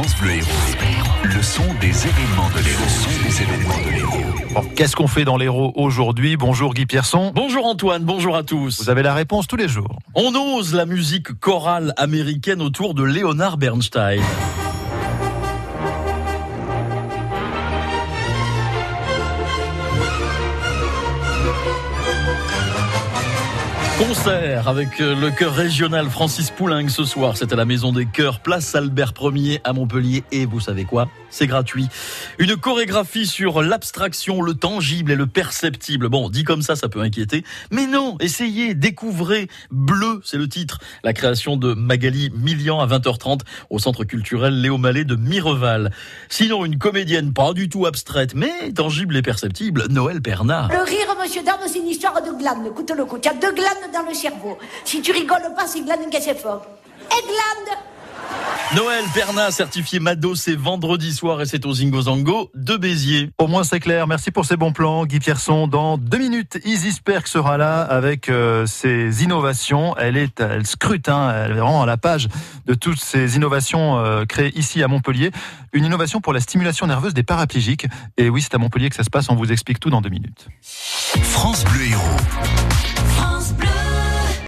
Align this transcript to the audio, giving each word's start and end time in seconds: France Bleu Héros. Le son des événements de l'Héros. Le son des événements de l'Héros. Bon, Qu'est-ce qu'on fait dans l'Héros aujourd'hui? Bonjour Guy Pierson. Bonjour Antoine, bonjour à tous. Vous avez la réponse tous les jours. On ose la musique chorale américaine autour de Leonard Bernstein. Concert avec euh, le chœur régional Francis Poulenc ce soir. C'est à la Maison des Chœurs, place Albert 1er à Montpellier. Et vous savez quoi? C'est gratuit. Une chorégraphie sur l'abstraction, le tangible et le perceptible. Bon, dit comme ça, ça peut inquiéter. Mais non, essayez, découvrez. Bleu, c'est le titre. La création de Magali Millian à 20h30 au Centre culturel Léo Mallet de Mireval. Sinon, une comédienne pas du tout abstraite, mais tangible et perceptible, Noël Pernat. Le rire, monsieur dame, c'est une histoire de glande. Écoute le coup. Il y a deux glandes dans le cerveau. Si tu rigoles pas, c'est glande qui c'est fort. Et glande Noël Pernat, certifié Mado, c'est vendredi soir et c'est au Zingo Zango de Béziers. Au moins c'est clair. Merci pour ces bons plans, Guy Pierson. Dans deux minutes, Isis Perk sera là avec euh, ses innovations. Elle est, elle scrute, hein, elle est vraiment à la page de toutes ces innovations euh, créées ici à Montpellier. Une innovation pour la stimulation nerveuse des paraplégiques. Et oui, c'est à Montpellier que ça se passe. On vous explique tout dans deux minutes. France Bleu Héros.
France 0.00 0.16
Bleu 0.16 0.30
Héros. 0.30 0.48
Le 1.24 1.42
son 1.42 1.74
des 1.78 2.06
événements 2.06 2.48
de 2.56 2.64
l'Héros. 2.64 2.80
Le 2.82 2.88
son 2.88 3.22
des 3.22 3.42
événements 3.42 3.84
de 3.84 3.90
l'Héros. 3.90 4.54
Bon, 4.54 4.62
Qu'est-ce 4.74 4.96
qu'on 4.96 5.06
fait 5.06 5.26
dans 5.26 5.36
l'Héros 5.36 5.74
aujourd'hui? 5.74 6.38
Bonjour 6.38 6.72
Guy 6.72 6.86
Pierson. 6.86 7.32
Bonjour 7.34 7.66
Antoine, 7.66 8.02
bonjour 8.04 8.34
à 8.34 8.42
tous. 8.42 8.82
Vous 8.82 8.88
avez 8.88 9.02
la 9.02 9.12
réponse 9.12 9.46
tous 9.46 9.56
les 9.56 9.68
jours. 9.68 9.98
On 10.14 10.34
ose 10.34 10.72
la 10.72 10.86
musique 10.86 11.38
chorale 11.38 11.92
américaine 11.98 12.62
autour 12.62 12.94
de 12.94 13.02
Leonard 13.02 13.58
Bernstein. 13.58 14.22
Concert 24.00 24.66
avec 24.66 24.98
euh, 25.02 25.14
le 25.14 25.30
chœur 25.30 25.52
régional 25.52 26.08
Francis 26.08 26.50
Poulenc 26.50 26.88
ce 26.88 27.04
soir. 27.04 27.36
C'est 27.36 27.52
à 27.52 27.56
la 27.56 27.66
Maison 27.66 27.92
des 27.92 28.06
Chœurs, 28.06 28.40
place 28.40 28.74
Albert 28.74 29.12
1er 29.12 29.60
à 29.62 29.74
Montpellier. 29.74 30.24
Et 30.32 30.46
vous 30.46 30.58
savez 30.58 30.84
quoi? 30.84 31.10
C'est 31.30 31.46
gratuit. 31.46 31.88
Une 32.38 32.56
chorégraphie 32.56 33.26
sur 33.26 33.62
l'abstraction, 33.62 34.42
le 34.42 34.54
tangible 34.54 35.12
et 35.12 35.16
le 35.16 35.26
perceptible. 35.26 36.08
Bon, 36.08 36.28
dit 36.28 36.44
comme 36.44 36.62
ça, 36.62 36.76
ça 36.76 36.88
peut 36.88 37.00
inquiéter. 37.00 37.44
Mais 37.70 37.86
non, 37.86 38.16
essayez, 38.20 38.74
découvrez. 38.74 39.48
Bleu, 39.70 40.20
c'est 40.24 40.36
le 40.36 40.48
titre. 40.48 40.78
La 41.04 41.12
création 41.12 41.56
de 41.56 41.74
Magali 41.74 42.30
Millian 42.34 42.80
à 42.80 42.86
20h30 42.86 43.40
au 43.70 43.78
Centre 43.78 44.04
culturel 44.04 44.60
Léo 44.60 44.76
Mallet 44.76 45.04
de 45.04 45.16
Mireval. 45.16 45.92
Sinon, 46.28 46.64
une 46.64 46.78
comédienne 46.78 47.32
pas 47.32 47.52
du 47.52 47.68
tout 47.68 47.86
abstraite, 47.86 48.34
mais 48.34 48.72
tangible 48.74 49.16
et 49.16 49.22
perceptible, 49.22 49.86
Noël 49.88 50.20
Pernat. 50.20 50.68
Le 50.70 50.82
rire, 50.82 51.16
monsieur 51.20 51.42
dame, 51.42 51.60
c'est 51.66 51.78
une 51.78 51.88
histoire 51.88 52.20
de 52.22 52.36
glande. 52.36 52.66
Écoute 52.66 52.92
le 52.96 53.04
coup. 53.04 53.18
Il 53.22 53.26
y 53.26 53.28
a 53.28 53.34
deux 53.34 53.52
glandes 53.52 53.92
dans 53.92 54.08
le 54.08 54.14
cerveau. 54.14 54.58
Si 54.84 55.00
tu 55.00 55.12
rigoles 55.12 55.54
pas, 55.56 55.66
c'est 55.66 55.82
glande 55.82 56.10
qui 56.10 56.20
c'est 56.20 56.38
fort. 56.38 56.66
Et 57.10 57.22
glande 57.22 57.78
Noël 58.76 59.04
Pernat, 59.12 59.50
certifié 59.50 59.98
Mado, 59.98 60.36
c'est 60.36 60.54
vendredi 60.54 61.12
soir 61.12 61.40
et 61.40 61.46
c'est 61.46 61.66
au 61.66 61.72
Zingo 61.72 62.02
Zango 62.02 62.52
de 62.54 62.76
Béziers. 62.76 63.30
Au 63.38 63.48
moins 63.48 63.64
c'est 63.64 63.80
clair. 63.80 64.06
Merci 64.06 64.30
pour 64.30 64.44
ces 64.44 64.56
bons 64.56 64.72
plans, 64.72 65.06
Guy 65.06 65.18
Pierson. 65.18 65.66
Dans 65.66 65.98
deux 65.98 66.18
minutes, 66.18 66.60
Isis 66.64 67.00
Perk 67.00 67.26
sera 67.26 67.56
là 67.56 67.80
avec 67.80 68.28
euh, 68.28 68.66
ses 68.66 69.24
innovations. 69.24 69.96
Elle 69.96 70.16
est, 70.16 70.38
elle 70.38 70.66
scrute, 70.66 71.08
hein, 71.08 71.32
elle 71.34 71.50
est 71.50 71.60
vraiment 71.60 71.82
à 71.82 71.86
la 71.86 71.96
page 71.96 72.28
de 72.66 72.74
toutes 72.74 73.00
ces 73.00 73.34
innovations 73.34 73.98
euh, 73.98 74.24
créées 74.24 74.56
ici 74.56 74.84
à 74.84 74.88
Montpellier. 74.88 75.32
Une 75.72 75.84
innovation 75.84 76.20
pour 76.20 76.32
la 76.32 76.40
stimulation 76.40 76.86
nerveuse 76.86 77.12
des 77.12 77.24
paraplégiques. 77.24 77.88
Et 78.18 78.28
oui, 78.28 78.40
c'est 78.40 78.54
à 78.54 78.58
Montpellier 78.58 78.88
que 78.88 78.96
ça 78.96 79.04
se 79.04 79.10
passe. 79.10 79.30
On 79.30 79.34
vous 79.34 79.50
explique 79.50 79.80
tout 79.80 79.90
dans 79.90 80.00
deux 80.00 80.10
minutes. 80.10 80.46
France 80.62 81.64
Bleu 81.64 81.86
Héros. 81.86 82.69